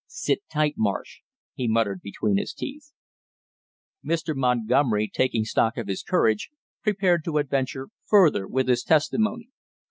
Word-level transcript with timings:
"Sit 0.07 0.41
tight, 0.51 0.73
Marsh!" 0.79 1.19
he 1.53 1.67
muttered 1.67 2.01
between 2.01 2.37
his 2.37 2.55
teeth. 2.55 2.91
Mr. 4.03 4.35
Montgomery, 4.35 5.07
taking 5.07 5.45
stock 5.45 5.77
of 5.77 5.87
his 5.87 6.01
courage, 6.01 6.49
prepared 6.81 7.23
to 7.25 7.37
adventure 7.37 7.89
further 8.07 8.47
with 8.47 8.67
his 8.67 8.81
testimony. 8.81 9.49